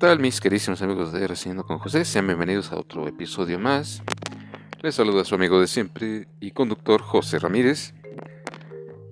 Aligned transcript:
tal 0.00 0.18
mis 0.18 0.40
queridísimos 0.40 0.80
amigos 0.80 1.12
de 1.12 1.28
Reseñando 1.28 1.66
con 1.66 1.78
José? 1.78 2.06
Sean 2.06 2.26
bienvenidos 2.26 2.72
a 2.72 2.78
otro 2.78 3.06
episodio 3.06 3.58
más. 3.58 4.02
Les 4.80 4.94
saluda 4.94 5.26
su 5.26 5.34
amigo 5.34 5.60
de 5.60 5.66
siempre 5.66 6.26
y 6.40 6.52
conductor 6.52 7.02
José 7.02 7.38
Ramírez. 7.38 7.92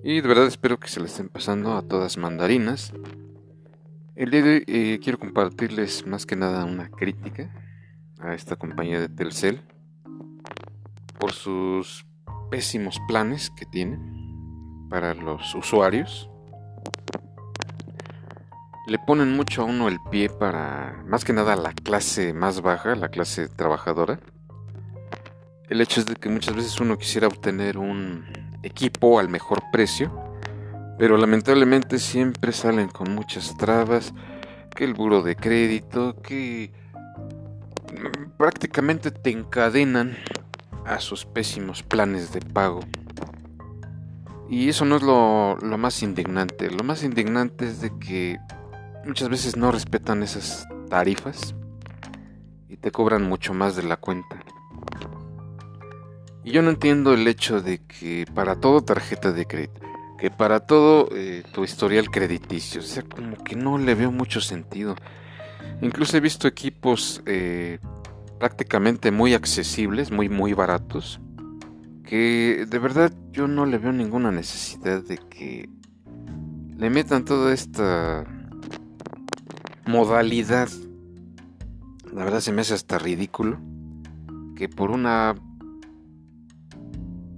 Y 0.03 0.19
de 0.19 0.27
verdad 0.27 0.47
espero 0.47 0.79
que 0.79 0.87
se 0.87 0.99
les 0.99 1.11
estén 1.11 1.29
pasando 1.29 1.77
a 1.77 1.83
todas 1.83 2.17
mandarinas. 2.17 2.91
El 4.15 4.31
día 4.31 4.41
de 4.41 4.51
hoy 4.51 4.63
eh, 4.65 4.99
quiero 4.99 5.19
compartirles 5.19 6.07
más 6.07 6.25
que 6.25 6.35
nada 6.35 6.65
una 6.65 6.89
crítica 6.89 7.53
a 8.17 8.33
esta 8.33 8.55
compañía 8.55 8.99
de 8.99 9.09
Telcel 9.09 9.61
por 11.19 11.33
sus 11.33 12.07
pésimos 12.49 12.99
planes 13.07 13.51
que 13.51 13.67
tiene 13.67 13.99
para 14.89 15.13
los 15.13 15.53
usuarios 15.53 16.31
le 18.89 18.97
ponen 18.97 19.35
mucho 19.35 19.61
a 19.61 19.65
uno 19.65 19.87
el 19.87 19.99
pie 20.09 20.29
para, 20.29 21.03
más 21.05 21.23
que 21.23 21.31
nada, 21.31 21.55
la 21.55 21.73
clase 21.73 22.33
más 22.33 22.61
baja, 22.61 22.95
la 22.95 23.09
clase 23.09 23.47
trabajadora. 23.47 24.19
El 25.69 25.79
hecho 25.81 25.99
es 25.99 26.07
de 26.07 26.15
que 26.15 26.27
muchas 26.29 26.55
veces 26.55 26.79
uno 26.79 26.97
quisiera 26.97 27.27
obtener 27.27 27.77
un 27.77 28.25
equipo 28.63 29.19
al 29.19 29.29
mejor 29.29 29.61
precio, 29.71 30.11
pero 30.97 31.17
lamentablemente 31.17 31.99
siempre 31.99 32.51
salen 32.51 32.87
con 32.87 33.13
muchas 33.13 33.55
trabas, 33.57 34.11
que 34.75 34.85
el 34.85 34.95
buro 34.95 35.21
de 35.21 35.35
crédito, 35.35 36.19
que 36.23 36.71
prácticamente 38.37 39.11
te 39.11 39.29
encadenan 39.29 40.17
a 40.85 40.99
sus 40.99 41.25
pésimos 41.25 41.83
planes 41.83 42.33
de 42.33 42.41
pago. 42.41 42.79
Y 44.49 44.67
eso 44.67 44.83
no 44.83 44.95
es 44.95 45.03
lo, 45.03 45.57
lo 45.57 45.77
más 45.77 46.01
indignante. 46.01 46.71
Lo 46.71 46.83
más 46.83 47.03
indignante 47.03 47.67
es 47.67 47.81
de 47.81 47.91
que 47.99 48.39
muchas 49.05 49.29
veces 49.29 49.55
no 49.55 49.71
respetan 49.71 50.23
esas 50.23 50.67
tarifas 50.89 51.55
y 52.67 52.77
te 52.77 52.91
cobran 52.91 53.23
mucho 53.23 53.53
más 53.53 53.75
de 53.75 53.83
la 53.83 53.97
cuenta. 53.97 54.43
Y 56.43 56.51
yo 56.51 56.61
no 56.61 56.69
entiendo 56.69 57.13
el 57.13 57.27
hecho 57.27 57.61
de 57.61 57.79
que 57.79 58.25
para 58.33 58.59
todo 58.59 58.81
tarjeta 58.81 59.31
de 59.31 59.45
crédito, 59.45 59.81
que 60.17 60.31
para 60.31 60.61
todo 60.61 61.09
eh, 61.13 61.43
tu 61.53 61.63
historial 61.63 62.09
crediticio, 62.09 62.81
o 62.81 62.83
sea, 62.83 63.03
como 63.03 63.43
que 63.43 63.55
no 63.55 63.77
le 63.77 63.95
veo 63.95 64.11
mucho 64.11 64.41
sentido. 64.41 64.95
Incluso 65.81 66.17
he 66.17 66.21
visto 66.21 66.47
equipos 66.47 67.21
eh, 67.25 67.79
prácticamente 68.39 69.11
muy 69.11 69.33
accesibles, 69.33 70.11
muy 70.11 70.29
muy 70.29 70.53
baratos, 70.53 71.19
que 72.05 72.65
de 72.67 72.79
verdad 72.79 73.13
yo 73.31 73.47
no 73.47 73.65
le 73.65 73.77
veo 73.77 73.91
ninguna 73.91 74.31
necesidad 74.31 75.03
de 75.03 75.17
que 75.17 75.69
le 76.77 76.89
metan 76.89 77.25
toda 77.25 77.53
esta 77.53 78.25
modalidad. 79.89 80.69
La 82.13 82.23
verdad 82.23 82.41
se 82.41 82.51
me 82.51 82.61
hace 82.61 82.75
hasta 82.75 82.99
ridículo 82.99 83.59
que 84.55 84.69
por 84.69 84.91
una 84.91 85.35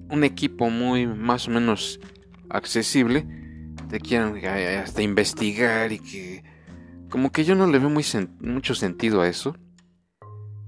un 0.09 0.23
equipo 0.25 0.69
muy 0.69 1.07
más 1.07 1.47
o 1.47 1.51
menos 1.51 2.01
accesible 2.49 3.25
te 3.89 4.01
quieran 4.01 4.35
hasta 4.45 5.01
investigar 5.01 5.93
y 5.93 5.99
que 5.99 6.43
como 7.09 7.31
que 7.31 7.45
yo 7.45 7.55
no 7.55 7.67
le 7.67 7.79
veo 7.79 7.89
mucho 7.89 8.75
sentido 8.75 9.21
a 9.21 9.29
eso, 9.29 9.55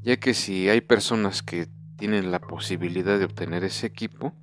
ya 0.01 0.17
que 0.17 0.33
si 0.33 0.69
hay 0.69 0.79
personas 0.79 1.43
que 1.43 1.67
tienen 1.97 2.31
la 2.31 2.39
posibilidad 2.39 3.19
de 3.19 3.25
obtener 3.25 3.65
ese 3.65 3.87
equipo, 3.87 4.33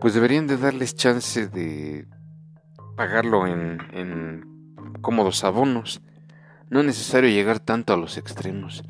pues 0.00 0.14
deberían 0.14 0.48
de 0.48 0.56
darles 0.56 0.96
chance 0.96 1.46
de 1.46 2.06
pagarlo 2.96 3.46
en, 3.46 3.78
en 3.92 4.98
cómodos 5.00 5.44
abonos 5.44 6.02
no 6.72 6.80
es 6.80 6.86
necesario 6.86 7.28
llegar 7.28 7.60
tanto 7.60 7.92
a 7.92 7.98
los 7.98 8.16
extremos. 8.16 8.82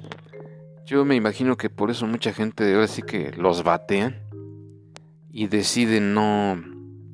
Yo 0.87 1.05
me 1.05 1.17
imagino 1.17 1.57
que 1.57 1.69
por 1.69 1.91
eso 1.91 2.07
mucha 2.07 2.33
gente 2.33 2.73
ahora 2.73 2.87
sí 2.87 3.03
que 3.03 3.33
los 3.33 3.65
batean 3.65 4.21
y 5.33 5.49
deciden 5.49 6.15
no 6.15 6.63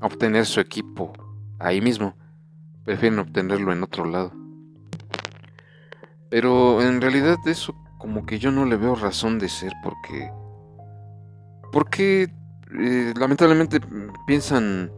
obtener 0.03 0.45
su 0.45 0.61
equipo 0.61 1.15
ahí 1.59 1.81
mismo. 1.81 2.15
Prefieren 2.85 3.19
obtenerlo 3.19 3.73
en 3.73 3.83
otro 3.83 4.05
lado. 4.05 4.35
Pero 6.29 6.83
en 6.83 7.01
realidad 7.01 7.39
eso 7.47 7.75
como 7.97 8.27
que 8.27 8.39
yo 8.39 8.53
no 8.53 8.67
le 8.67 8.77
veo 8.77 8.95
razón 8.95 9.39
de 9.39 9.49
ser 9.49 9.73
porque... 9.83 10.31
Porque 11.73 12.29
eh, 12.79 13.15
lamentablemente 13.17 13.81
piensan 14.27 14.93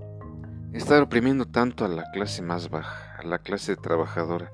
estar 0.72 1.00
oprimiendo 1.00 1.44
tanto 1.44 1.84
a 1.84 1.88
la 1.88 2.10
clase 2.10 2.42
más 2.42 2.70
baja, 2.70 3.20
a 3.20 3.22
la 3.22 3.38
clase 3.38 3.76
trabajadora 3.76 4.50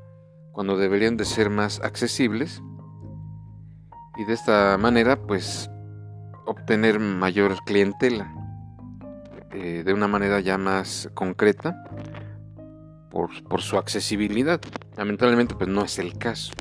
cuando 0.56 0.78
deberían 0.78 1.18
de 1.18 1.26
ser 1.26 1.50
más 1.50 1.80
accesibles 1.80 2.62
y 4.16 4.24
de 4.24 4.32
esta 4.32 4.78
manera 4.78 5.20
pues 5.20 5.68
obtener 6.46 6.98
mayor 6.98 7.62
clientela 7.66 8.32
eh, 9.52 9.82
de 9.84 9.92
una 9.92 10.08
manera 10.08 10.40
ya 10.40 10.56
más 10.56 11.10
concreta 11.12 11.84
por, 13.10 13.60
su 13.60 13.76
accesibilidad. 13.76 14.58
Lamentablemente 14.96 15.54
pues 15.54 15.68
no 15.68 15.84
es 15.84 15.98
el 15.98 16.16
caso. 16.16 16.54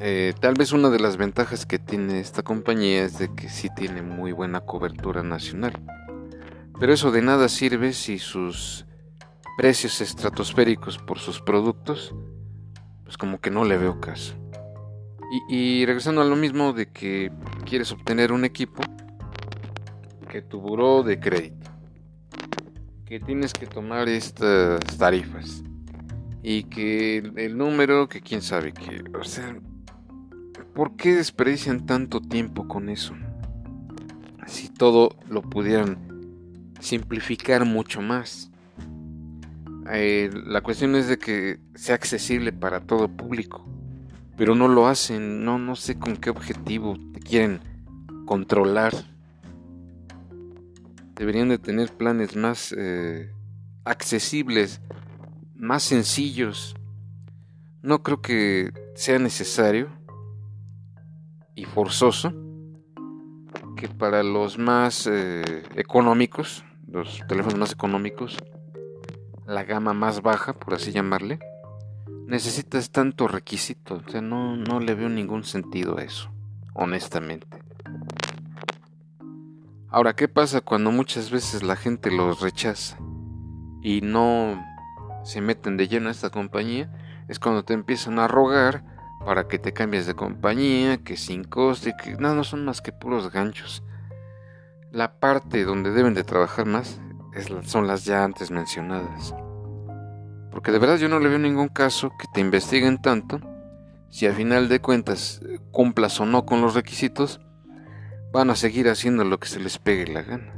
Eh, 0.00 0.32
tal 0.40 0.54
vez 0.54 0.72
una 0.72 0.88
de 0.88 1.00
las 1.00 1.18
ventajas 1.18 1.66
que 1.66 1.78
tiene 1.78 2.20
esta 2.20 2.42
compañía 2.42 3.04
es 3.04 3.18
de 3.18 3.34
que 3.34 3.50
sí 3.50 3.68
tiene 3.76 4.00
muy 4.00 4.32
buena 4.32 4.62
cobertura 4.62 5.22
nacional. 5.22 5.74
Pero 6.78 6.94
eso 6.94 7.10
de 7.10 7.20
nada 7.20 7.50
sirve 7.50 7.92
si 7.92 8.18
sus 8.18 8.86
precios 9.60 10.00
estratosféricos 10.00 10.96
por 10.96 11.18
sus 11.18 11.42
productos, 11.42 12.14
pues 13.04 13.18
como 13.18 13.42
que 13.42 13.50
no 13.50 13.66
le 13.66 13.76
veo 13.76 14.00
caso. 14.00 14.34
Y, 15.50 15.84
regresando 15.84 16.22
a 16.22 16.24
lo 16.24 16.34
mismo 16.34 16.72
de 16.72 16.86
que 16.90 17.30
quieres 17.66 17.92
obtener 17.92 18.32
un 18.32 18.46
equipo, 18.46 18.82
que 20.30 20.40
tu 20.40 20.62
buró 20.62 21.02
de 21.02 21.20
crédito, 21.20 21.70
que 23.04 23.20
tienes 23.20 23.52
que 23.52 23.66
tomar 23.66 24.08
estas 24.08 24.80
tarifas 24.96 25.62
y 26.42 26.62
que 26.62 27.18
el, 27.18 27.58
número, 27.58 28.08
que 28.08 28.22
quién 28.22 28.40
sabe 28.40 28.72
que, 28.72 29.04
o 29.12 29.24
sea, 29.24 29.60
¿por 30.74 30.96
qué 30.96 31.16
desperdician 31.16 31.84
tanto 31.84 32.22
tiempo 32.22 32.66
con 32.66 32.88
eso? 32.88 33.12
Si 34.46 34.70
todo 34.70 35.10
lo 35.28 35.42
pudieran 35.42 35.98
simplificar 36.80 37.66
mucho 37.66 38.00
más. 38.00 38.50
Eh, 39.92 40.30
la 40.46 40.60
cuestión 40.60 40.94
es 40.94 41.08
de 41.08 41.18
que 41.18 41.58
sea 41.74 41.94
accesible 41.94 42.52
para 42.52 42.80
todo 42.80 43.08
público, 43.08 43.66
pero 44.36 44.54
no 44.54 44.68
lo 44.68 44.86
hacen, 44.86 45.44
no, 45.44 45.58
no 45.58 45.74
sé 45.74 45.98
con 45.98 46.16
qué 46.16 46.30
objetivo 46.30 46.96
te 47.12 47.20
quieren 47.20 47.60
controlar. 48.26 48.92
Deberían 51.16 51.48
de 51.48 51.58
tener 51.58 51.92
planes 51.96 52.36
más 52.36 52.74
eh, 52.76 53.32
accesibles, 53.84 54.80
más 55.54 55.82
sencillos. 55.82 56.74
No 57.82 58.02
creo 58.02 58.20
que 58.22 58.70
sea 58.94 59.18
necesario 59.18 59.88
y 61.54 61.64
forzoso 61.64 62.32
que 63.76 63.88
para 63.88 64.22
los 64.22 64.58
más 64.58 65.06
eh, 65.10 65.62
económicos, 65.74 66.64
los 66.86 67.20
teléfonos 67.26 67.58
más 67.58 67.72
económicos, 67.72 68.36
la 69.50 69.64
gama 69.64 69.92
más 69.94 70.22
baja, 70.22 70.52
por 70.52 70.74
así 70.74 70.92
llamarle, 70.92 71.40
necesitas 72.26 72.90
tanto 72.90 73.26
requisito. 73.26 73.96
O 74.06 74.10
sea, 74.10 74.20
no, 74.20 74.56
no 74.56 74.78
le 74.78 74.94
veo 74.94 75.08
ningún 75.08 75.42
sentido 75.44 75.98
a 75.98 76.04
eso, 76.04 76.30
honestamente. 76.72 77.48
Ahora, 79.88 80.14
¿qué 80.14 80.28
pasa 80.28 80.60
cuando 80.60 80.92
muchas 80.92 81.32
veces 81.32 81.64
la 81.64 81.74
gente 81.74 82.12
los 82.12 82.40
rechaza 82.40 82.96
y 83.82 84.02
no 84.02 84.64
se 85.24 85.40
meten 85.40 85.76
de 85.76 85.88
lleno 85.88 86.08
a 86.08 86.12
esta 86.12 86.30
compañía? 86.30 86.88
Es 87.28 87.40
cuando 87.40 87.64
te 87.64 87.74
empiezan 87.74 88.20
a 88.20 88.28
rogar 88.28 88.84
para 89.26 89.48
que 89.48 89.58
te 89.58 89.72
cambies 89.72 90.06
de 90.06 90.14
compañía, 90.14 90.98
que 90.98 91.16
sin 91.16 91.42
coste, 91.42 91.94
que 92.00 92.12
no, 92.12 92.36
no 92.36 92.44
son 92.44 92.64
más 92.64 92.80
que 92.80 92.92
puros 92.92 93.32
ganchos. 93.32 93.82
La 94.92 95.18
parte 95.18 95.64
donde 95.64 95.90
deben 95.90 96.14
de 96.14 96.22
trabajar 96.22 96.66
más 96.66 97.00
son 97.62 97.86
las 97.86 98.04
ya 98.04 98.24
antes 98.24 98.50
mencionadas. 98.50 99.34
Porque 100.50 100.72
de 100.72 100.78
verdad 100.78 100.96
yo 100.96 101.08
no 101.08 101.20
le 101.20 101.28
veo 101.28 101.38
ningún 101.38 101.68
caso 101.68 102.10
que 102.18 102.26
te 102.32 102.40
investiguen 102.40 103.00
tanto. 103.00 103.40
Si 104.08 104.26
a 104.26 104.32
final 104.32 104.68
de 104.68 104.80
cuentas 104.80 105.40
eh, 105.48 105.60
cumplas 105.70 106.20
o 106.20 106.26
no 106.26 106.44
con 106.44 106.60
los 106.60 106.74
requisitos, 106.74 107.40
van 108.32 108.50
a 108.50 108.56
seguir 108.56 108.88
haciendo 108.88 109.24
lo 109.24 109.38
que 109.38 109.48
se 109.48 109.60
les 109.60 109.78
pegue 109.78 110.12
la 110.12 110.22
gana. 110.22 110.54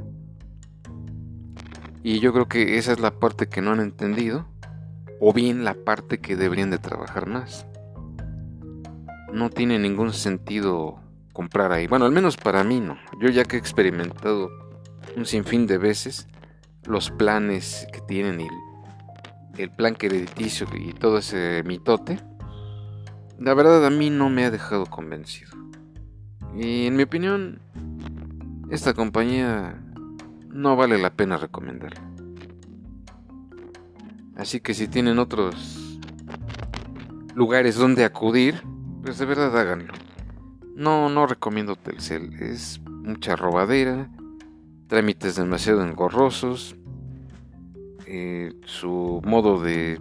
Y 2.01 2.19
yo 2.19 2.33
creo 2.33 2.47
que 2.47 2.77
esa 2.77 2.91
es 2.91 2.99
la 2.99 3.11
parte 3.11 3.47
que 3.47 3.61
no 3.61 3.71
han 3.71 3.79
entendido, 3.79 4.47
o 5.19 5.31
bien 5.31 5.63
la 5.63 5.75
parte 5.75 6.19
que 6.19 6.35
deberían 6.35 6.71
de 6.71 6.79
trabajar 6.79 7.27
más. 7.27 7.65
No 9.31 9.49
tiene 9.49 9.79
ningún 9.79 10.11
sentido 10.13 10.99
comprar 11.31 11.71
ahí. 11.71 11.87
Bueno, 11.87 12.05
al 12.05 12.11
menos 12.11 12.35
para 12.35 12.63
mí 12.63 12.79
no. 12.79 12.97
Yo 13.21 13.29
ya 13.29 13.45
que 13.45 13.55
he 13.55 13.59
experimentado 13.59 14.49
un 15.15 15.25
sinfín 15.25 15.65
de 15.65 15.77
veces 15.77 16.27
los 16.85 17.11
planes 17.11 17.87
que 17.91 18.01
tienen 18.01 18.41
y 18.41 18.47
el 19.57 19.69
plan 19.69 19.95
crediticio 19.95 20.67
y 20.73 20.93
todo 20.93 21.19
ese 21.19 21.63
mitote, 21.65 22.19
la 23.39 23.53
verdad 23.53 23.85
a 23.85 23.89
mí 23.89 24.09
no 24.09 24.29
me 24.29 24.45
ha 24.45 24.51
dejado 24.51 24.85
convencido. 24.85 25.51
Y 26.55 26.87
en 26.87 26.95
mi 26.95 27.03
opinión, 27.03 27.59
esta 28.69 28.93
compañía 28.93 29.81
no 30.49 30.75
vale 30.75 30.97
la 30.97 31.11
pena 31.11 31.37
recomendarla. 31.37 32.01
Así 34.35 34.59
que 34.59 34.73
si 34.73 34.87
tienen 34.87 35.19
otros 35.19 35.99
lugares 37.35 37.75
donde 37.75 38.03
acudir, 38.03 38.61
pues 39.03 39.17
de 39.19 39.25
verdad 39.25 39.57
háganlo. 39.57 39.93
No, 40.75 41.09
no 41.09 41.27
recomiendo 41.27 41.75
Telcel, 41.75 42.33
es 42.41 42.81
mucha 42.87 43.35
robadera, 43.35 44.09
trámites 44.93 45.37
demasiado 45.37 45.83
engorrosos, 45.83 46.75
eh, 48.05 48.53
su 48.63 49.23
modo 49.25 49.59
de 49.59 49.99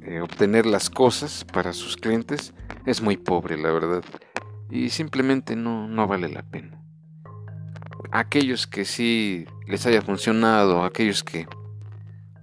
eh, 0.00 0.20
obtener 0.22 0.64
las 0.64 0.88
cosas 0.88 1.44
para 1.44 1.74
sus 1.74 1.98
clientes 1.98 2.54
es 2.86 3.02
muy 3.02 3.18
pobre, 3.18 3.58
la 3.58 3.70
verdad, 3.70 4.02
y 4.70 4.88
simplemente 4.88 5.56
no, 5.56 5.88
no 5.88 6.06
vale 6.06 6.30
la 6.30 6.42
pena. 6.42 6.82
Aquellos 8.12 8.66
que 8.66 8.86
sí 8.86 9.44
les 9.66 9.84
haya 9.84 10.00
funcionado, 10.00 10.82
aquellos 10.82 11.22
que 11.22 11.46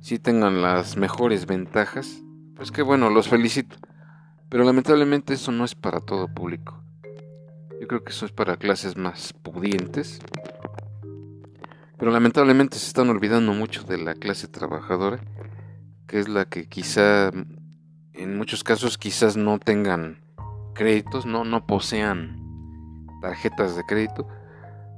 sí 0.01 0.19
tengan 0.19 0.61
las 0.61 0.97
mejores 0.97 1.47
ventajas, 1.47 2.21
pues 2.55 2.71
que 2.71 2.83
bueno, 2.83 3.09
los 3.09 3.27
felicito. 3.27 3.75
Pero 4.49 4.63
lamentablemente 4.65 5.33
eso 5.33 5.51
no 5.51 5.65
es 5.65 5.73
para 5.73 5.99
todo 5.99 6.27
público. 6.27 6.79
Yo 7.81 7.87
creo 7.87 8.03
que 8.03 8.11
eso 8.11 8.27
es 8.27 8.31
para 8.31 8.57
clases 8.57 8.97
más 8.97 9.33
pudientes. 9.33 10.19
Pero 11.99 12.11
lamentablemente 12.11 12.79
se 12.79 12.87
están 12.87 13.09
olvidando 13.09 13.51
mucho 13.53 13.83
de 13.83 13.97
la 13.97 14.15
clase 14.15 14.47
trabajadora, 14.47 15.19
que 16.07 16.19
es 16.19 16.29
la 16.29 16.45
que 16.45 16.67
quizá, 16.67 17.29
en 18.13 18.37
muchos 18.37 18.63
casos 18.63 18.97
quizás 18.97 19.35
no 19.35 19.59
tengan 19.59 20.23
créditos, 20.73 21.25
no, 21.25 21.43
no 21.43 21.67
posean 21.67 23.05
tarjetas 23.21 23.75
de 23.75 23.83
crédito, 23.83 24.27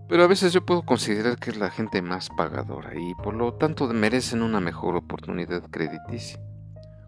pero 0.07 0.24
a 0.24 0.27
veces 0.27 0.53
yo 0.53 0.63
puedo 0.63 0.83
considerar 0.83 1.38
que 1.38 1.50
es 1.50 1.57
la 1.57 1.71
gente 1.71 2.01
más 2.01 2.30
pagadora 2.30 2.92
y 2.94 3.15
por 3.15 3.33
lo 3.33 3.53
tanto 3.53 3.88
merecen 3.88 4.44
una 4.44 4.59
mejor 4.59 4.95
oportunidad 4.95 5.63
crediticia 5.71 6.39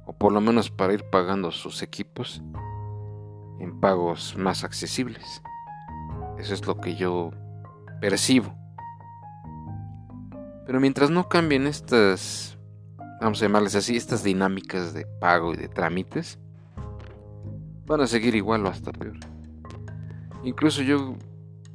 o 0.05 0.13
por 0.13 0.31
lo 0.31 0.41
menos 0.41 0.71
para 0.71 0.93
ir 0.93 1.03
pagando 1.11 1.51
sus 1.51 1.81
equipos 1.83 2.41
en 3.59 3.79
pagos 3.79 4.35
más 4.37 4.63
accesibles. 4.63 5.41
Eso 6.39 6.53
es 6.53 6.65
lo 6.65 6.79
que 6.79 6.95
yo 6.95 7.31
percibo. 8.01 8.62
Pero 10.65 10.79
mientras 10.79 11.09
no 11.09 11.27
cambien 11.27 11.67
estas, 11.67 12.57
vamos 13.21 13.41
a 13.41 13.45
llamarles 13.45 13.75
así, 13.75 13.95
estas 13.95 14.23
dinámicas 14.23 14.93
de 14.93 15.05
pago 15.19 15.53
y 15.53 15.57
de 15.57 15.67
trámites, 15.67 16.39
van 17.85 18.01
a 18.01 18.07
seguir 18.07 18.35
igual 18.35 18.65
o 18.65 18.69
hasta 18.69 18.91
peor. 18.91 19.17
Incluso 20.43 20.81
yo 20.81 21.15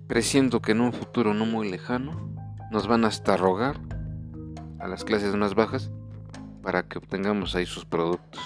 presiento 0.06 0.60
que 0.60 0.72
en 0.72 0.80
un 0.80 0.92
futuro 0.92 1.34
no 1.34 1.44
muy 1.44 1.70
lejano 1.70 2.34
nos 2.70 2.86
van 2.86 3.04
hasta 3.04 3.36
rogar 3.36 3.78
a 4.78 4.88
las 4.88 5.04
clases 5.04 5.34
más 5.36 5.54
bajas 5.54 5.90
para 6.62 6.82
que 6.82 6.98
obtengamos 6.98 7.54
ahí 7.54 7.66
sus 7.66 7.84
productos. 7.84 8.42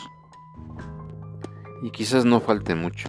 Y 1.83 1.91
quizás 1.91 2.25
no 2.25 2.41
falte 2.41 2.75
mucho. 2.75 3.09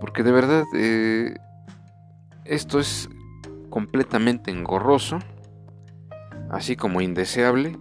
Porque 0.00 0.22
de 0.22 0.32
verdad 0.32 0.64
eh, 0.74 1.34
esto 2.44 2.78
es 2.78 3.08
completamente 3.70 4.50
engorroso, 4.50 5.18
así 6.50 6.76
como 6.76 7.00
indeseable. 7.00 7.76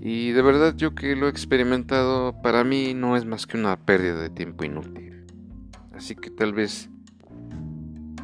Y 0.00 0.32
de 0.32 0.42
verdad 0.42 0.74
yo 0.74 0.94
que 0.94 1.14
lo 1.14 1.26
he 1.26 1.30
experimentado, 1.30 2.40
para 2.42 2.64
mí 2.64 2.94
no 2.94 3.16
es 3.16 3.24
más 3.24 3.46
que 3.46 3.56
una 3.56 3.76
pérdida 3.76 4.20
de 4.20 4.30
tiempo 4.30 4.64
inútil. 4.64 5.26
Así 5.92 6.16
que 6.16 6.30
tal 6.30 6.52
vez 6.54 6.88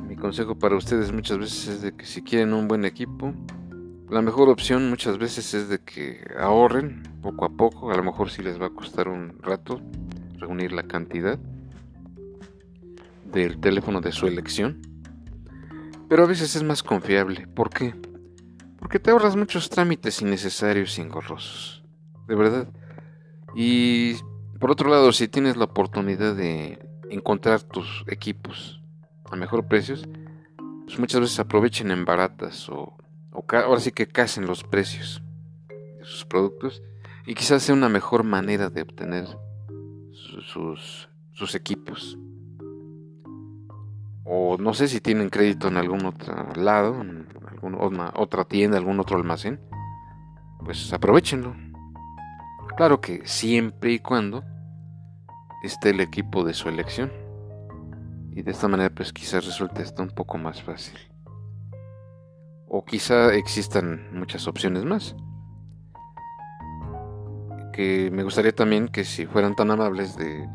mi 0.08 0.16
consejo 0.16 0.58
para 0.58 0.76
ustedes 0.76 1.12
muchas 1.12 1.38
veces 1.38 1.68
es 1.68 1.82
de 1.82 1.92
que 1.92 2.06
si 2.06 2.22
quieren 2.22 2.52
un 2.52 2.66
buen 2.66 2.84
equipo, 2.84 3.34
la 4.10 4.22
mejor 4.22 4.48
opción 4.48 4.88
muchas 4.88 5.18
veces 5.18 5.52
es 5.52 5.68
de 5.68 5.80
que 5.80 6.26
ahorren 6.38 7.02
poco 7.20 7.44
a 7.44 7.50
poco, 7.50 7.92
a 7.92 7.96
lo 7.96 8.02
mejor 8.02 8.30
si 8.30 8.42
les 8.42 8.60
va 8.60 8.66
a 8.66 8.70
costar 8.70 9.06
un 9.06 9.38
rato 9.42 9.82
reunir 10.38 10.72
la 10.72 10.84
cantidad 10.84 11.38
del 13.30 13.60
teléfono 13.60 14.00
de 14.00 14.12
su 14.12 14.26
elección. 14.26 14.87
Pero 16.08 16.24
a 16.24 16.26
veces 16.26 16.56
es 16.56 16.62
más 16.62 16.82
confiable. 16.82 17.46
¿Por 17.46 17.70
qué? 17.70 17.94
Porque 18.78 18.98
te 18.98 19.10
ahorras 19.10 19.36
muchos 19.36 19.68
trámites 19.68 20.22
innecesarios 20.22 20.98
y 20.98 21.02
engorrosos. 21.02 21.84
De 22.26 22.34
verdad. 22.34 22.68
Y 23.54 24.14
por 24.58 24.70
otro 24.70 24.90
lado, 24.90 25.12
si 25.12 25.28
tienes 25.28 25.56
la 25.56 25.64
oportunidad 25.64 26.34
de 26.34 26.78
encontrar 27.10 27.62
tus 27.62 28.04
equipos 28.08 28.80
a 29.30 29.36
mejor 29.36 29.66
precios, 29.66 30.08
pues 30.86 30.98
muchas 30.98 31.20
veces 31.20 31.38
aprovechen 31.38 31.90
en 31.90 32.04
baratas 32.04 32.68
o 32.68 32.96
ahora 33.52 33.80
sí 33.80 33.92
que 33.92 34.08
casen 34.08 34.46
los 34.46 34.64
precios 34.64 35.22
de 35.68 36.04
sus 36.04 36.24
productos 36.24 36.82
y 37.26 37.34
quizás 37.34 37.62
sea 37.62 37.74
una 37.74 37.88
mejor 37.88 38.24
manera 38.24 38.70
de 38.70 38.82
obtener 38.82 39.26
sus, 40.12 41.08
sus 41.32 41.54
equipos. 41.54 42.18
O 44.30 44.56
no 44.58 44.74
sé 44.74 44.88
si 44.88 45.00
tienen 45.00 45.30
crédito 45.30 45.68
en 45.68 45.78
algún 45.78 46.04
otro 46.04 46.34
lado, 46.54 47.00
en 47.00 47.26
alguna 47.50 48.12
otra 48.14 48.44
tienda, 48.44 48.76
algún 48.76 49.00
otro 49.00 49.16
almacén, 49.16 49.60
pues 50.64 50.92
aprovechenlo. 50.92 51.56
Claro 52.76 53.00
que 53.00 53.26
siempre 53.26 53.92
y 53.92 53.98
cuando 53.98 54.44
esté 55.62 55.90
el 55.90 56.00
equipo 56.00 56.44
de 56.44 56.54
su 56.54 56.68
elección. 56.68 57.10
Y 58.32 58.42
de 58.42 58.50
esta 58.50 58.68
manera 58.68 58.94
pues 58.94 59.12
quizás 59.12 59.44
resulte 59.44 59.82
esto 59.82 60.02
un 60.02 60.10
poco 60.10 60.38
más 60.38 60.62
fácil 60.62 60.98
o 62.68 62.84
quizá 62.84 63.34
existan 63.34 64.08
muchas 64.12 64.46
opciones 64.46 64.84
más. 64.84 65.16
Que 67.72 68.10
me 68.12 68.22
gustaría 68.22 68.54
también 68.54 68.88
que 68.88 69.04
si 69.04 69.26
fueran 69.26 69.54
tan 69.54 69.70
amables 69.70 70.16
de 70.16 70.48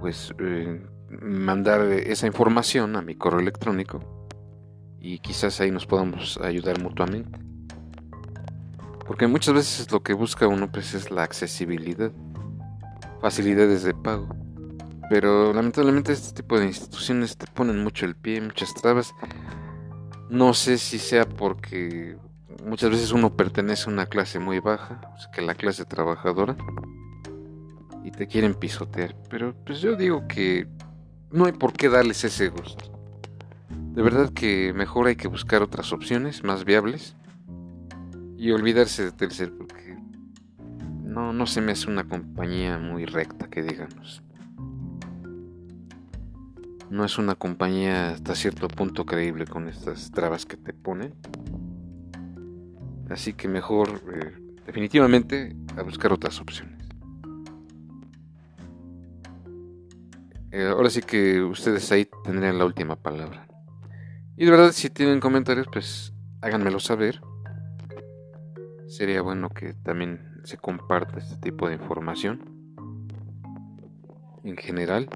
pues 0.00 0.34
eh, 0.38 0.86
mandar 1.20 1.82
esa 1.92 2.26
información 2.26 2.96
a 2.96 3.02
mi 3.02 3.14
correo 3.14 3.40
electrónico 3.40 4.28
y 5.00 5.18
quizás 5.18 5.60
ahí 5.60 5.70
nos 5.70 5.86
podamos 5.86 6.38
ayudar 6.38 6.80
mutuamente. 6.82 7.38
Porque 9.06 9.26
muchas 9.26 9.54
veces 9.54 9.92
lo 9.92 10.02
que 10.02 10.14
busca 10.14 10.48
uno 10.48 10.70
pues 10.72 10.94
es 10.94 11.10
la 11.10 11.22
accesibilidad, 11.22 12.10
facilidades 13.20 13.82
de 13.84 13.94
pago. 13.94 14.28
Pero 15.10 15.52
lamentablemente 15.52 16.12
este 16.12 16.42
tipo 16.42 16.58
de 16.58 16.66
instituciones 16.66 17.36
te 17.36 17.46
ponen 17.46 17.82
mucho 17.82 18.06
el 18.06 18.16
pie, 18.16 18.40
muchas 18.40 18.72
trabas 18.74 19.14
no 20.34 20.54
sé 20.54 20.78
si 20.78 20.98
sea 20.98 21.28
porque 21.28 22.16
muchas 22.64 22.90
veces 22.90 23.12
uno 23.12 23.36
pertenece 23.36 23.88
a 23.88 23.92
una 23.92 24.06
clase 24.06 24.38
muy 24.38 24.58
baja, 24.58 25.00
o 25.14 25.18
sea, 25.18 25.30
que 25.30 25.42
la 25.42 25.54
clase 25.54 25.84
trabajadora, 25.84 26.56
y 28.04 28.10
te 28.10 28.26
quieren 28.26 28.54
pisotear. 28.54 29.14
Pero 29.30 29.54
pues 29.64 29.80
yo 29.80 29.96
digo 29.96 30.26
que 30.26 30.66
no 31.30 31.46
hay 31.46 31.52
por 31.52 31.72
qué 31.72 31.88
darles 31.88 32.24
ese 32.24 32.48
gusto. 32.48 32.90
De 33.70 34.02
verdad 34.02 34.32
que 34.32 34.72
mejor 34.72 35.06
hay 35.06 35.16
que 35.16 35.28
buscar 35.28 35.62
otras 35.62 35.92
opciones 35.92 36.42
más 36.44 36.64
viables 36.64 37.16
y 38.36 38.50
olvidarse 38.50 39.04
de 39.04 39.12
Telcel 39.12 39.52
porque 39.52 39.96
no, 41.02 41.32
no 41.32 41.46
se 41.46 41.60
me 41.60 41.72
hace 41.72 41.90
una 41.90 42.04
compañía 42.08 42.78
muy 42.78 43.04
recta 43.04 43.48
que 43.48 43.62
digamos 43.62 44.24
no 46.94 47.04
es 47.04 47.18
una 47.18 47.34
compañía 47.34 48.10
hasta 48.10 48.36
cierto 48.36 48.68
punto 48.68 49.04
creíble 49.04 49.46
con 49.46 49.68
estas 49.68 50.12
trabas 50.12 50.46
que 50.46 50.56
te 50.56 50.72
ponen. 50.72 51.12
Así 53.10 53.32
que 53.32 53.48
mejor, 53.48 54.00
eh, 54.14 54.32
definitivamente, 54.64 55.56
a 55.76 55.82
buscar 55.82 56.12
otras 56.12 56.40
opciones. 56.40 56.73
Eh, 60.56 60.68
ahora 60.68 60.88
sí 60.88 61.02
que 61.02 61.42
ustedes 61.42 61.90
ahí 61.90 62.08
tendrían 62.22 62.58
la 62.58 62.64
última 62.64 62.94
palabra. 62.94 63.48
Y 64.36 64.44
de 64.44 64.52
verdad, 64.52 64.70
si 64.70 64.88
tienen 64.88 65.18
comentarios, 65.18 65.66
pues 65.72 66.14
háganmelo 66.42 66.78
saber. 66.78 67.20
Sería 68.86 69.20
bueno 69.20 69.48
que 69.48 69.74
también 69.74 70.40
se 70.44 70.56
comparta 70.56 71.18
este 71.18 71.38
tipo 71.38 71.66
de 71.66 71.74
información. 71.74 72.40
En 74.44 74.56
general. 74.56 75.08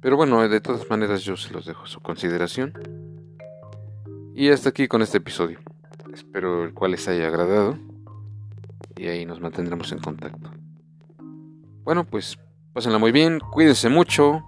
Pero 0.00 0.16
bueno, 0.16 0.48
de 0.48 0.60
todas 0.60 0.90
maneras 0.90 1.22
yo 1.22 1.36
se 1.36 1.52
los 1.54 1.64
dejo 1.64 1.84
a 1.84 1.86
su 1.86 2.00
consideración. 2.00 2.72
Y 4.34 4.48
hasta 4.48 4.70
aquí 4.70 4.88
con 4.88 5.00
este 5.00 5.18
episodio. 5.18 5.60
Espero 6.12 6.64
el 6.64 6.74
cual 6.74 6.90
les 6.90 7.06
haya 7.06 7.28
agradado. 7.28 7.78
Y 8.96 9.06
ahí 9.06 9.24
nos 9.24 9.40
mantendremos 9.40 9.92
en 9.92 10.00
contacto. 10.00 10.50
Bueno, 11.84 12.04
pues 12.04 12.36
pásenla 12.78 12.98
muy 12.98 13.10
bien, 13.10 13.40
cuídense 13.40 13.88
mucho. 13.88 14.40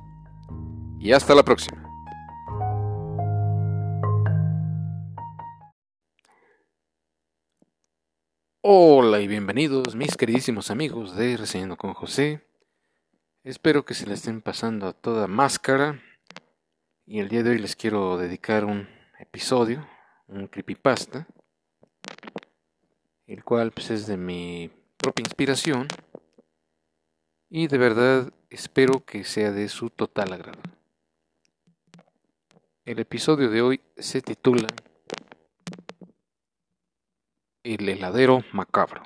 Y 1.01 1.11
hasta 1.11 1.35
la 1.35 1.43
próxima. 1.43 1.83
Hola 8.61 9.19
y 9.19 9.27
bienvenidos 9.27 9.97
mis 9.97 10.17
queridísimos 10.17 10.71
amigos 10.71 11.17
de 11.17 11.37
Reseñando 11.37 11.77
con 11.77 11.93
José. 11.93 12.47
Espero 13.43 13.85
que 13.85 13.95
se 13.95 14.07
la 14.07 14.15
estén 14.15 14.43
pasando 14.43 14.87
a 14.87 14.93
toda 14.93 15.27
máscara. 15.27 16.01
Y 17.07 17.19
el 17.19 17.29
día 17.29 17.43
de 17.43 17.51
hoy 17.51 17.59
les 17.59 17.75
quiero 17.75 18.17
dedicar 18.17 18.65
un 18.65 18.89
episodio, 19.19 19.85
un 20.29 20.47
creepypasta, 20.47 21.27
el 23.27 23.43
cual 23.43 23.73
pues, 23.73 23.91
es 23.91 24.07
de 24.07 24.17
mi 24.17 24.71
propia 24.99 25.25
inspiración. 25.25 25.89
Y 27.53 27.67
de 27.67 27.79
verdad 27.79 28.33
espero 28.49 29.05
que 29.05 29.25
sea 29.25 29.51
de 29.51 29.69
su 29.69 29.91
total 29.91 30.33
agrado. 30.33 30.63
El 32.85 33.01
episodio 33.01 33.51
de 33.51 33.61
hoy 33.61 33.81
se 33.97 34.23
titula 34.23 34.69
El 37.65 37.89
heladero 37.89 38.45
macabro. 38.53 39.03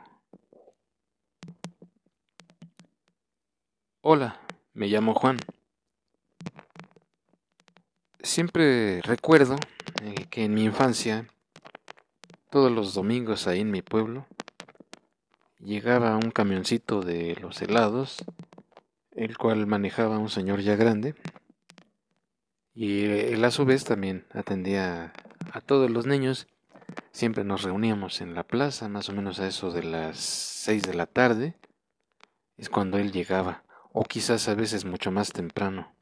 Hola, 4.03 4.39
me 4.75 4.89
llamo 4.89 5.15
Juan. 5.15 5.39
Siempre 8.21 9.01
recuerdo 9.01 9.57
eh, 10.03 10.27
que 10.29 10.45
en 10.45 10.53
mi 10.53 10.65
infancia, 10.65 11.27
todos 12.51 12.71
los 12.71 12.93
domingos 12.93 13.47
ahí 13.47 13.63
en 13.63 13.71
mi 13.71 13.81
pueblo, 13.81 14.27
llegaba 15.65 16.17
un 16.17 16.31
camioncito 16.31 17.01
de 17.01 17.37
los 17.41 17.61
helados, 17.63 18.25
el 19.13 19.37
cual 19.39 19.67
manejaba 19.67 20.19
un 20.19 20.29
señor 20.29 20.61
ya 20.61 20.77
grande, 20.77 21.15
y 22.75 23.05
él 23.05 23.45
a 23.45 23.51
su 23.51 23.65
vez 23.65 23.85
también 23.85 24.27
atendía 24.33 25.13
a 25.53 25.61
todos 25.61 25.91
los 25.91 26.07
niños. 26.07 26.49
Siempre 27.13 27.45
nos 27.45 27.63
reuníamos 27.63 28.21
en 28.21 28.35
la 28.35 28.43
plaza, 28.43 28.89
más 28.89 29.09
o 29.09 29.13
menos 29.13 29.39
a 29.39 29.47
eso 29.47 29.71
de 29.71 29.85
las 29.85 30.19
seis 30.19 30.83
de 30.83 30.95
la 30.95 31.07
tarde. 31.07 31.55
Es 32.57 32.69
cuando 32.69 32.99
él 32.99 33.13
llegaba, 33.13 33.63
o 33.93 34.03
quizás 34.03 34.49
a 34.49 34.55
veces 34.55 34.85
mucho 34.85 35.13
más 35.13 35.33
temprano. 35.33 35.95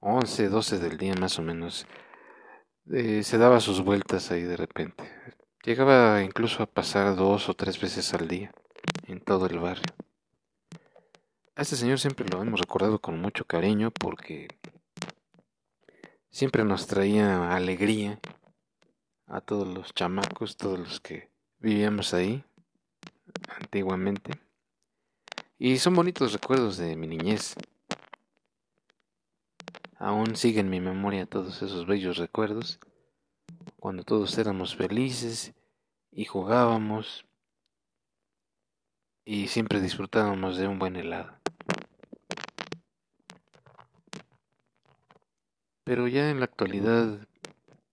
Once, 0.00 0.48
doce 0.48 0.78
del 0.78 0.98
día 0.98 1.14
más 1.14 1.38
o 1.38 1.42
menos. 1.42 1.86
Eh, 2.92 3.22
se 3.22 3.38
daba 3.38 3.60
sus 3.60 3.82
vueltas 3.82 4.30
ahí 4.30 4.42
de 4.42 4.56
repente. 4.56 5.04
Llegaba 5.66 6.22
incluso 6.22 6.62
a 6.62 6.66
pasar 6.66 7.16
dos 7.16 7.48
o 7.48 7.54
tres 7.54 7.80
veces 7.80 8.14
al 8.14 8.28
día 8.28 8.52
en 9.08 9.20
todo 9.20 9.46
el 9.46 9.58
barrio. 9.58 9.92
A 11.56 11.62
este 11.62 11.74
señor 11.74 11.98
siempre 11.98 12.24
lo 12.28 12.40
hemos 12.40 12.60
recordado 12.60 13.00
con 13.00 13.20
mucho 13.20 13.44
cariño 13.44 13.90
porque 13.90 14.46
siempre 16.30 16.62
nos 16.62 16.86
traía 16.86 17.52
alegría 17.52 18.20
a 19.26 19.40
todos 19.40 19.66
los 19.66 19.92
chamacos, 19.92 20.56
todos 20.56 20.78
los 20.78 21.00
que 21.00 21.30
vivíamos 21.58 22.14
ahí 22.14 22.44
antiguamente. 23.48 24.38
Y 25.58 25.78
son 25.78 25.96
bonitos 25.96 26.32
recuerdos 26.32 26.76
de 26.76 26.94
mi 26.94 27.08
niñez. 27.08 27.56
Aún 29.98 30.36
siguen 30.36 30.66
en 30.66 30.70
mi 30.70 30.80
memoria 30.80 31.26
todos 31.26 31.60
esos 31.60 31.88
bellos 31.88 32.18
recuerdos, 32.18 32.78
cuando 33.86 34.02
todos 34.02 34.36
éramos 34.36 34.74
felices 34.74 35.54
y 36.10 36.24
jugábamos 36.24 37.24
y 39.24 39.46
siempre 39.46 39.80
disfrutábamos 39.80 40.56
de 40.56 40.66
un 40.66 40.80
buen 40.80 40.96
helado. 40.96 41.38
Pero 45.84 46.08
ya 46.08 46.30
en 46.30 46.40
la 46.40 46.46
actualidad 46.46 47.28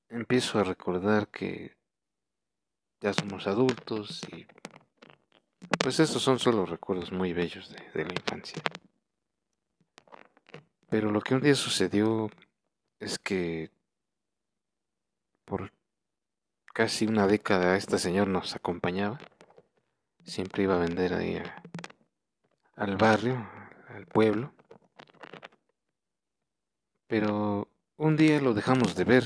empiezo 0.09 0.57
a 0.57 0.63
recordar 0.63 1.27
que 1.27 1.77
ya 3.00 3.13
somos 3.13 3.45
adultos 3.45 4.19
y 4.35 4.47
pues 5.77 6.00
estos 6.00 6.23
son 6.23 6.39
solo 6.39 6.65
recuerdos 6.65 7.12
muy 7.12 7.33
bellos 7.33 7.71
de, 7.71 8.03
la 8.03 8.13
infancia. 8.13 8.63
Pero 10.89 11.12
lo 11.12 11.21
que 11.21 11.35
un 11.35 11.41
día 11.41 11.53
sucedió 11.53 12.31
es 13.00 13.19
que 13.19 13.69
por 15.45 15.71
casi 16.74 17.06
una 17.06 17.27
década 17.27 17.77
este 17.77 18.00
señor 18.00 18.27
nos 18.27 18.56
acompañaba. 18.56 19.20
Siempre 20.25 20.63
iba 20.63 20.75
a 20.75 20.80
vender 20.80 21.13
ahí 21.13 21.42
al 22.75 22.98
barrio, 22.98 23.48
al 23.89 24.08
pueblo. 24.08 24.53
Pero 27.08 27.70
un 27.98 28.18
día 28.18 28.42
lo 28.42 28.53
dejamos 28.56 28.96
de 28.96 29.03
ver, 29.03 29.24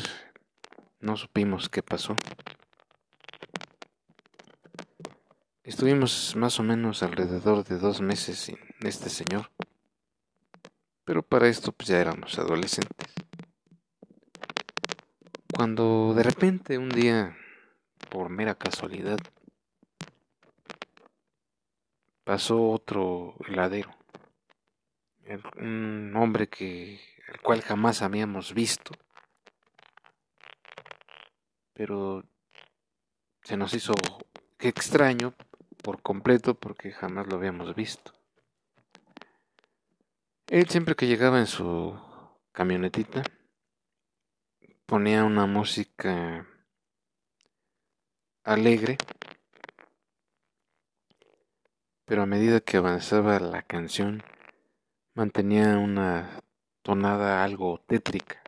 no 0.99 1.15
supimos 1.15 1.69
qué 1.69 1.81
pasó. 1.81 2.15
Estuvimos 5.63 6.35
más 6.35 6.59
o 6.59 6.63
menos 6.63 7.03
alrededor 7.03 7.63
de 7.63 7.77
dos 7.77 8.01
meses 8.01 8.37
sin 8.39 8.57
este 8.81 9.09
señor, 9.09 9.51
pero 11.03 11.23
para 11.23 11.47
esto 11.47 11.71
pues 11.71 11.89
ya 11.89 11.99
éramos 11.99 12.37
adolescentes. 12.39 13.26
Cuando 15.57 16.13
de 16.13 16.21
repente 16.21 16.77
un 16.77 16.89
día, 16.89 17.35
por 18.11 18.29
mera 18.29 18.53
casualidad, 18.53 19.17
pasó 22.23 22.69
otro 22.69 23.33
heladero, 23.47 23.89
un 25.59 26.13
hombre 26.15 26.47
que 26.47 27.01
el 27.27 27.41
cual 27.41 27.63
jamás 27.63 28.03
habíamos 28.03 28.53
visto. 28.53 28.91
Pero 31.73 32.23
se 33.41 33.57
nos 33.57 33.73
hizo 33.73 33.95
extraño 34.59 35.33
por 35.81 36.03
completo 36.03 36.53
porque 36.53 36.91
jamás 36.91 37.25
lo 37.25 37.35
habíamos 37.35 37.73
visto. 37.73 38.13
Él 40.49 40.69
siempre 40.69 40.95
que 40.95 41.07
llegaba 41.07 41.39
en 41.39 41.47
su 41.47 41.99
camionetita 42.51 43.23
ponía 44.87 45.25
una 45.25 45.45
música 45.45 46.47
alegre, 48.45 48.97
pero 52.05 52.23
a 52.23 52.25
medida 52.25 52.61
que 52.61 52.77
avanzaba 52.77 53.37
la 53.39 53.63
canción 53.63 54.23
mantenía 55.13 55.77
una 55.77 56.41
tonada 56.83 57.43
algo 57.43 57.83
tétrica. 57.85 58.41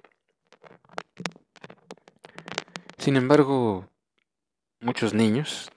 Sin 2.97 3.17
embargo, 3.17 3.89
muchos 4.79 5.13
niños 5.13 5.69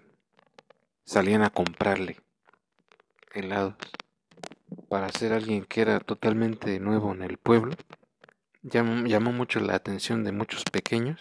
salían 1.05 1.43
a 1.43 1.51
comprarle 1.51 2.21
helados 3.35 3.75
para 4.89 5.09
ser 5.09 5.33
alguien 5.33 5.65
que 5.65 5.81
era 5.81 5.99
totalmente 5.99 6.79
nuevo 6.79 7.13
en 7.13 7.23
el 7.23 7.37
pueblo. 7.37 7.75
Llamó, 8.65 9.33
mucho 9.33 9.59
la 9.59 9.75
atención 9.75 10.23
de 10.23 10.31
muchos 10.31 10.63
pequeños, 10.63 11.19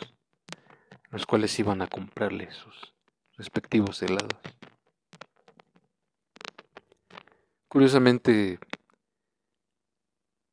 los 1.10 1.26
cuales 1.26 1.58
iban 1.58 1.82
a 1.82 1.88
comprarle 1.88 2.52
sus 2.52 2.94
respectivos 3.36 4.00
helados. 4.04 4.40
Curiosamente, 7.68 8.60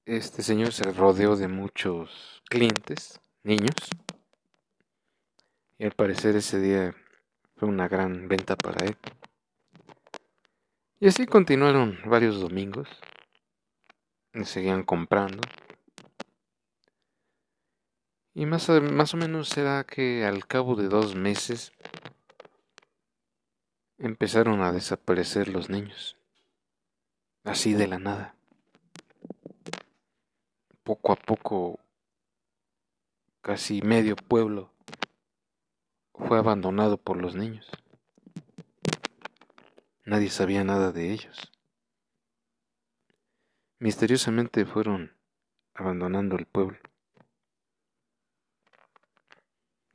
este 0.07 0.43
señor 0.43 0.73
se 0.73 0.91
rodeó 0.91 1.37
de 1.37 1.49
muchos 1.49 2.43
clientes, 2.49 3.21
niños, 3.43 3.77
y 5.77 5.85
al 5.85 5.93
parecer 5.93 6.37
ese 6.37 6.59
día 6.59 6.95
fue 7.57 7.69
una 7.69 7.87
gran 7.87 8.29
venta 8.29 8.57
para 8.57 8.87
él. 8.87 8.97
Y 11.01 11.09
así 11.09 11.27
continuaron 11.27 11.99
varios 12.07 12.41
domingos, 12.41 12.89
y 14.33 14.47
seguían 14.47 14.85
comprando. 14.85 15.43
Y 18.39 18.47
más, 18.47 18.69
más 18.69 19.15
o 19.15 19.17
menos 19.17 19.49
será 19.49 19.85
que 19.85 20.25
al 20.25 20.47
cabo 20.47 20.77
de 20.77 20.89
dos 20.89 21.15
meses 21.17 21.73
empezaron 23.99 24.63
a 24.63 24.73
desaparecer 24.73 25.49
los 25.49 25.69
niños, 25.69 26.17
así 27.43 27.75
de 27.75 27.89
la 27.89 27.99
nada 27.99 28.39
poco 30.89 31.13
a 31.13 31.17
poco 31.17 31.81
casi 33.43 33.83
medio 33.83 34.17
pueblo 34.17 34.73
fue 36.15 36.39
abandonado 36.39 36.97
por 36.97 37.19
los 37.19 37.35
niños. 37.35 37.71
Nadie 40.07 40.31
sabía 40.31 40.65
nada 40.65 40.91
de 40.91 41.13
ellos. 41.13 41.53
Misteriosamente 43.81 44.65
fueron 44.65 45.13
abandonando 45.75 46.37
el 46.37 46.47
pueblo. 46.47 46.79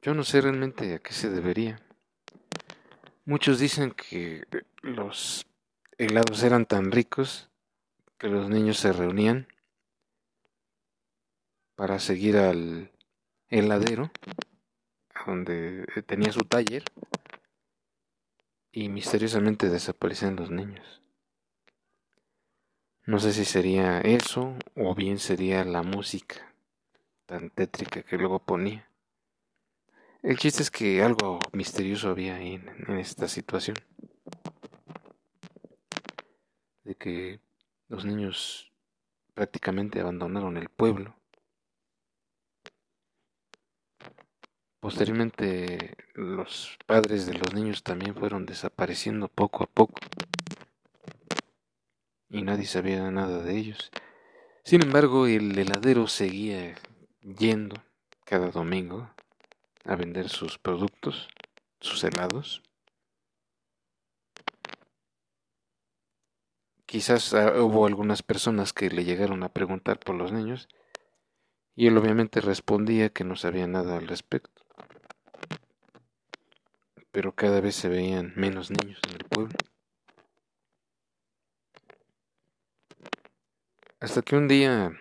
Yo 0.04 0.14
no 0.14 0.26
sé 0.26 0.42
realmente 0.42 0.96
a 0.96 1.00
qué 1.00 1.14
se 1.14 1.30
debería. 1.30 1.80
Muchos 3.24 3.58
dicen 3.58 3.92
que 3.92 4.44
los 4.82 5.46
helados 5.98 6.44
eran 6.44 6.66
tan 6.66 6.92
ricos 6.92 7.50
que 8.18 8.28
los 8.28 8.50
niños 8.50 8.80
se 8.80 8.92
reunían 8.92 9.48
para 11.76 12.00
seguir 12.00 12.36
al 12.36 12.92
heladero, 13.48 14.12
donde 15.26 15.86
tenía 16.06 16.34
su 16.34 16.42
taller, 16.42 16.84
y 18.74 18.90
misteriosamente 18.90 19.70
desaparecen 19.70 20.36
los 20.36 20.52
niños. 20.52 21.02
No 23.06 23.20
sé 23.20 23.32
si 23.32 23.46
sería 23.46 24.02
eso 24.02 24.58
o 24.76 24.96
bien 24.96 25.18
sería 25.18 25.64
la 25.64 25.82
música 25.82 26.54
tan 27.26 27.50
tétrica 27.52 28.04
que 28.04 28.18
luego 28.18 28.40
ponía. 28.40 28.90
El 30.24 30.38
chiste 30.38 30.63
es 30.63 30.72
que 30.72 31.03
algo 31.03 31.38
misterioso 31.51 32.10
había 32.10 32.36
ahí 32.36 32.53
en, 32.53 32.98
esta 32.98 33.27
situación. 33.27 33.75
De 36.86 36.96
que 36.96 37.42
los 37.89 38.06
niños 38.06 38.72
prácticamente 39.34 40.00
abandonaron 40.00 40.56
el 40.56 40.70
pueblo. 40.70 41.13
Posteriormente 44.80 45.98
los 46.13 46.77
padres 46.86 47.25
de 47.25 47.34
los 47.34 47.53
niños 47.53 47.84
también 47.84 48.15
fueron 48.15 48.46
desapareciendo 48.46 49.27
poco 49.27 49.65
a 49.65 49.68
poco 49.68 50.00
y 52.30 52.44
nadie 52.44 52.65
sabía 52.65 53.12
nada 53.12 53.44
de 53.44 53.58
ellos. 53.58 53.92
Sin 54.63 54.84
embargo, 54.84 55.27
el 55.27 55.58
heladero 55.58 56.08
seguía 56.08 56.75
yendo 57.22 57.75
cada 58.24 58.51
domingo 58.51 59.10
a 59.86 59.96
vender 59.96 60.30
sus 60.30 60.58
productos, 60.58 61.28
sus 61.80 62.04
helados. 62.04 62.62
Quizás 66.86 67.34
ah, 67.34 67.62
hubo 67.62 67.86
algunas 67.86 68.22
personas 68.22 68.72
que 68.74 68.90
le 68.90 69.04
llegaron 69.04 69.44
a 69.44 69.50
preguntar 69.50 70.00
por 70.00 70.16
los 70.16 70.32
niños 70.32 70.68
y 71.75 71.88
él 71.88 71.98
obviamente 71.98 72.40
respondía 72.40 73.10
que 73.10 73.24
no 73.24 73.36
sabía 73.36 73.68
nada 73.68 73.98
al 73.98 74.08
respecto. 74.08 74.62
Pero 77.12 77.34
cada 77.34 77.62
vez 77.62 77.75
se 77.75 77.90
veían 77.90 78.34
menos 78.36 78.72
niños 78.72 79.00
en 79.08 79.16
el 79.16 79.25
pueblo. 79.25 79.56
Hasta 84.00 84.22
que 84.22 84.36
un 84.36 84.48
día 84.48 84.92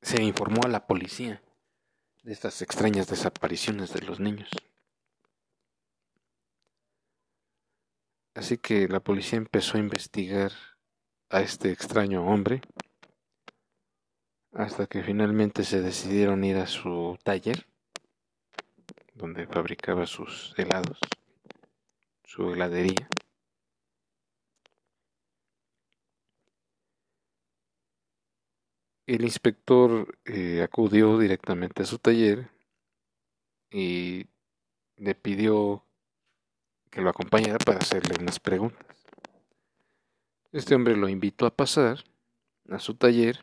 se 0.00 0.22
informó 0.22 0.62
a 0.64 0.68
la 0.68 0.86
policía 0.86 1.42
de 2.22 2.32
estas 2.32 2.62
extrañas 2.62 3.08
desapariciones 3.08 3.92
de 3.92 4.02
los 4.02 4.20
niños. 4.20 4.50
Así 8.34 8.58
que 8.58 8.88
la 8.88 9.00
policía 9.00 9.38
empezó 9.38 9.76
a 9.76 9.80
investigar 9.80 10.52
a 11.28 11.40
este 11.40 11.70
extraño 11.70 12.24
hombre 12.26 12.62
hasta 14.52 14.86
que 14.86 15.02
finalmente 15.02 15.64
se 15.64 15.80
decidieron 15.80 16.44
ir 16.44 16.56
a 16.56 16.66
su 16.66 17.18
taller 17.22 17.66
donde 19.14 19.46
fabricaba 19.46 20.06
sus 20.06 20.54
helados, 20.56 20.98
su 22.24 22.52
heladería. 22.52 23.08
El 29.06 29.24
inspector 29.24 30.18
eh, 30.24 30.62
acudió 30.62 31.18
directamente 31.18 31.82
a 31.82 31.86
su 31.86 31.98
taller 31.98 32.50
y 33.70 34.26
le 34.96 35.14
pidió 35.14 35.84
que 36.90 37.00
lo 37.00 37.10
acompañara 37.10 37.58
para 37.58 37.78
hacerle 37.78 38.14
unas 38.20 38.38
preguntas. 38.38 38.86
Este 40.52 40.74
hombre 40.74 40.96
lo 40.96 41.08
invitó 41.08 41.46
a 41.46 41.56
pasar 41.56 42.04
a 42.68 42.78
su 42.78 42.94
taller, 42.94 43.40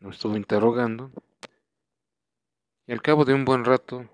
lo 0.00 0.10
estuvo 0.10 0.36
interrogando 0.36 1.10
y 2.86 2.92
al 2.92 3.02
cabo 3.02 3.24
de 3.24 3.34
un 3.34 3.44
buen 3.44 3.64
rato 3.64 4.08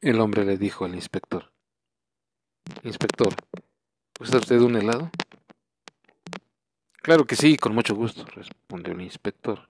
el 0.00 0.20
hombre 0.20 0.44
le 0.44 0.56
dijo 0.56 0.84
al 0.84 0.94
inspector, 0.94 1.50
Inspector, 2.82 3.34
¿gusta 4.18 4.38
usted 4.38 4.60
un 4.60 4.76
helado? 4.76 5.10
Claro 7.02 7.24
que 7.24 7.34
sí, 7.34 7.56
con 7.56 7.74
mucho 7.74 7.94
gusto, 7.94 8.24
respondió 8.34 8.92
el 8.92 9.00
inspector. 9.00 9.68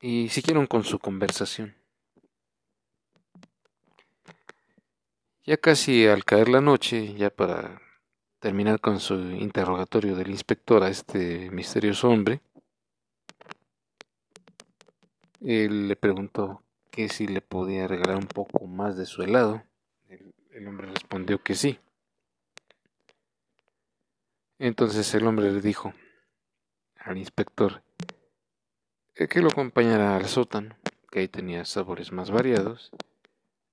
Y 0.00 0.28
siguieron 0.30 0.66
con 0.66 0.84
su 0.84 0.98
conversación. 0.98 1.74
Ya 5.44 5.58
casi 5.58 6.06
al 6.06 6.24
caer 6.24 6.48
la 6.48 6.62
noche, 6.62 7.14
ya 7.14 7.28
para 7.28 7.82
terminar 8.38 8.80
con 8.80 9.00
su 9.00 9.14
interrogatorio 9.14 10.16
del 10.16 10.30
inspector 10.30 10.82
a 10.82 10.88
este 10.88 11.50
misterioso 11.50 12.08
hombre, 12.08 12.40
él 15.42 15.88
le 15.88 15.96
preguntó 15.96 16.62
que 16.90 17.10
si 17.10 17.26
le 17.26 17.42
podía 17.42 17.86
regalar 17.86 18.16
un 18.16 18.26
poco 18.26 18.66
más 18.66 18.96
de 18.96 19.04
su 19.04 19.22
helado. 19.22 19.62
El, 20.08 20.34
el 20.52 20.68
hombre 20.68 20.88
respondió 20.88 21.42
que 21.42 21.54
sí. 21.54 21.78
Entonces 24.64 25.12
el 25.12 25.26
hombre 25.26 25.52
le 25.52 25.60
dijo 25.60 25.92
al 26.96 27.18
inspector 27.18 27.82
que 29.12 29.42
lo 29.42 29.48
acompañara 29.48 30.16
al 30.16 30.24
sótano, 30.24 30.74
que 31.10 31.18
ahí 31.18 31.28
tenía 31.28 31.66
sabores 31.66 32.12
más 32.12 32.30
variados, 32.30 32.90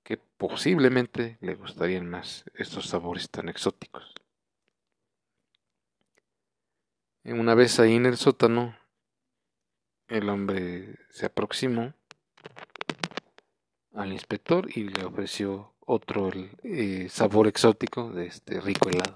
que 0.03 0.17
posiblemente 0.17 1.37
le 1.39 1.55
gustarían 1.55 2.09
más 2.09 2.43
estos 2.55 2.87
sabores 2.87 3.29
tan 3.29 3.47
exóticos. 3.47 4.13
Una 7.23 7.55
vez 7.55 7.79
ahí 7.79 7.95
en 7.95 8.05
el 8.05 8.17
sótano, 8.17 8.75
el 10.09 10.27
hombre 10.27 10.97
se 11.09 11.25
aproximó 11.25 11.93
al 13.93 14.11
inspector 14.11 14.67
y 14.77 14.89
le 14.89 15.05
ofreció 15.05 15.73
otro 15.79 16.29
eh, 16.63 17.07
sabor 17.09 17.47
exótico 17.47 18.11
de 18.11 18.25
este 18.25 18.59
rico 18.59 18.89
helado. 18.89 19.15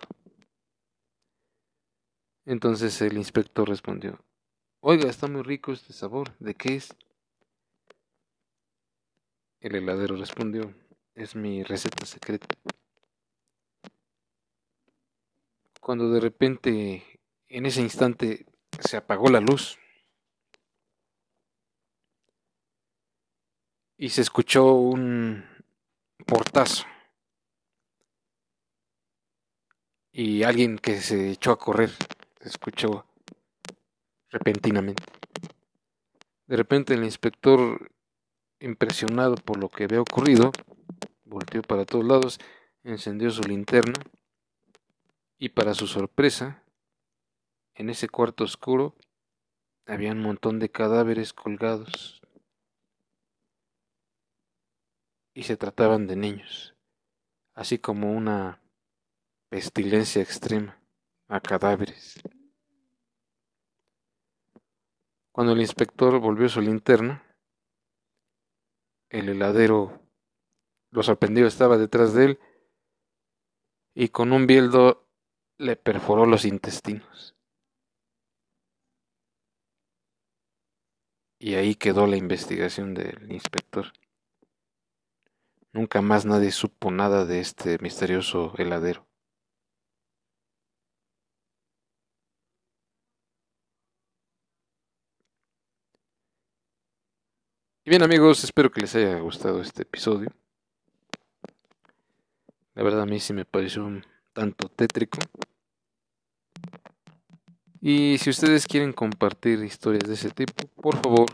Entonces 2.45 3.01
el 3.01 3.17
inspector 3.17 3.67
respondió, 3.67 4.19
Oiga, 4.79 5.09
está 5.09 5.27
muy 5.27 5.41
rico 5.41 5.71
este 5.73 5.93
sabor, 5.93 6.35
¿de 6.37 6.53
qué 6.53 6.75
es? 6.75 6.95
El 9.59 9.75
heladero 9.75 10.15
respondió, 10.15 10.75
es 11.15 11.35
mi 11.35 11.63
receta 11.63 12.05
secreta. 12.05 12.47
Cuando 15.81 16.11
de 16.11 16.19
repente, 16.19 17.19
en 17.47 17.65
ese 17.65 17.81
instante, 17.81 18.45
se 18.79 18.97
apagó 18.97 19.29
la 19.29 19.39
luz 19.39 19.79
y 23.97 24.09
se 24.09 24.21
escuchó 24.21 24.73
un 24.73 25.43
portazo 26.27 26.85
y 30.11 30.43
alguien 30.43 30.77
que 30.77 31.01
se 31.01 31.31
echó 31.31 31.51
a 31.51 31.59
correr 31.59 31.91
escuchó 32.49 33.05
repentinamente. 34.29 35.03
De 36.47 36.57
repente 36.57 36.93
el 36.93 37.03
inspector, 37.03 37.91
impresionado 38.59 39.35
por 39.35 39.57
lo 39.57 39.69
que 39.69 39.85
había 39.85 40.01
ocurrido, 40.01 40.51
volteó 41.23 41.61
para 41.61 41.85
todos 41.85 42.05
lados, 42.05 42.39
encendió 42.83 43.31
su 43.31 43.41
linterna 43.43 43.99
y 45.37 45.49
para 45.49 45.73
su 45.73 45.87
sorpresa, 45.87 46.63
en 47.73 47.89
ese 47.89 48.07
cuarto 48.07 48.43
oscuro 48.43 48.95
había 49.85 50.11
un 50.11 50.21
montón 50.21 50.59
de 50.59 50.69
cadáveres 50.69 51.33
colgados 51.33 52.21
y 55.33 55.43
se 55.43 55.57
trataban 55.57 56.07
de 56.07 56.15
niños, 56.15 56.75
así 57.53 57.77
como 57.77 58.13
una 58.13 58.61
pestilencia 59.49 60.21
extrema 60.21 60.79
a 61.27 61.41
cadáveres. 61.41 62.21
Cuando 65.35 65.51
el 65.51 65.59
inspector 65.59 66.17
volvió 66.21 66.47
su 66.47 66.61
linterna, 66.61 67.21
el 69.09 69.27
heladero 69.27 70.01
lo 70.91 71.03
sorprendió, 71.03 71.45
estaba 71.45 71.77
detrás 71.77 72.13
de 72.13 72.23
él 72.23 72.39
y 73.93 74.07
con 74.07 74.31
un 74.31 74.47
bieldo 74.47 75.09
le 75.57 75.75
perforó 75.75 76.25
los 76.25 76.45
intestinos. 76.45 77.35
Y 81.37 81.55
ahí 81.55 81.75
quedó 81.75 82.07
la 82.07 82.15
investigación 82.15 82.93
del 82.93 83.29
inspector. 83.29 83.91
Nunca 85.73 86.01
más 86.01 86.25
nadie 86.25 86.51
supo 86.51 86.91
nada 86.91 87.25
de 87.25 87.41
este 87.41 87.77
misterioso 87.79 88.53
heladero. 88.57 89.05
Y 97.87 97.91
bien 97.91 98.01
amigos, 98.01 98.43
espero 98.43 98.71
que 98.71 98.81
les 98.81 98.95
haya 98.95 99.19
gustado 99.19 99.61
este 99.61 99.83
episodio. 99.83 100.31
La 102.73 102.81
verdad 102.81 103.03
a 103.03 103.05
mí 103.05 103.19
sí 103.19 103.31
me 103.31 103.45
pareció 103.45 103.85
un 103.85 104.03
tanto 104.33 104.69
tétrico. 104.69 105.19
Y 107.81 108.17
si 108.17 108.31
ustedes 108.31 108.65
quieren 108.65 108.91
compartir 108.91 109.63
historias 109.63 110.07
de 110.07 110.15
ese 110.15 110.31
tipo, 110.31 110.65
por 110.81 110.95
favor, 110.97 111.27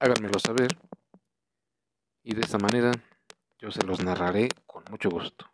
háganmelo 0.00 0.40
saber. 0.40 0.76
y 2.24 2.34
de 2.34 2.40
esta 2.40 2.58
manera 2.58 2.90
yo 3.60 3.70
se 3.70 3.86
los 3.86 4.02
narraré 4.02 4.48
con 4.66 4.82
mucho 4.90 5.08
gusto. 5.08 5.46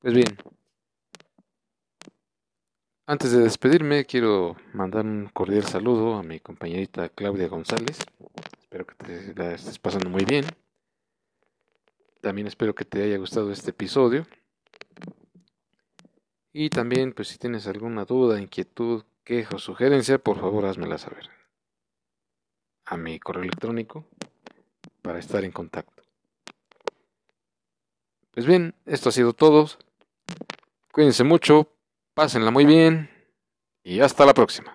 Pues 0.00 0.14
bien, 0.14 0.36
antes 3.06 3.32
de 3.32 3.40
despedirme 3.40 4.04
quiero 4.04 4.56
mandar 4.72 5.04
un 5.04 5.28
cordial 5.28 5.64
saludo 5.64 6.14
a 6.14 6.22
mi 6.22 6.40
compañerita 6.40 7.08
Claudia 7.08 7.48
González. 7.48 7.98
Espero 8.60 8.86
que 8.86 8.94
te 8.94 9.34
la 9.34 9.52
estés 9.54 9.78
pasando 9.78 10.08
muy 10.08 10.24
bien. 10.24 10.44
También 12.20 12.46
espero 12.46 12.74
que 12.74 12.84
te 12.84 13.02
haya 13.02 13.18
gustado 13.18 13.50
este 13.50 13.70
episodio. 13.70 14.26
Y 16.52 16.68
también, 16.68 17.12
pues 17.12 17.28
si 17.28 17.38
tienes 17.38 17.66
alguna 17.66 18.04
duda, 18.04 18.40
inquietud, 18.40 19.04
queja 19.24 19.56
o 19.56 19.58
sugerencia, 19.58 20.18
por 20.18 20.38
favor 20.38 20.66
házmela 20.66 20.98
saber. 20.98 21.30
A 22.84 22.96
mi 22.96 23.18
correo 23.18 23.42
electrónico 23.42 24.06
para 25.00 25.18
estar 25.18 25.44
en 25.44 25.52
contacto. 25.52 26.02
Pues 28.32 28.46
bien, 28.46 28.74
esto 28.86 29.08
ha 29.08 29.12
sido 29.12 29.32
todo. 29.32 29.66
Cuídense 30.92 31.24
mucho, 31.24 31.68
pásenla 32.14 32.50
muy 32.50 32.64
bien 32.64 33.10
y 33.82 34.00
hasta 34.00 34.26
la 34.26 34.34
próxima. 34.34 34.72